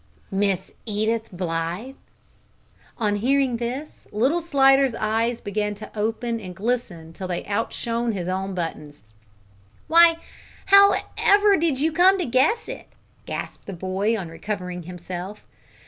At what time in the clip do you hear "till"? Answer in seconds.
7.13-7.27